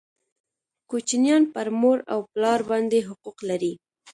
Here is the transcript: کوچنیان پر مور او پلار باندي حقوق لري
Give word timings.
کوچنیان 0.89 1.43
پر 1.53 1.67
مور 1.79 1.99
او 2.13 2.19
پلار 2.33 2.59
باندي 2.69 2.99
حقوق 3.09 3.37
لري 3.49 3.73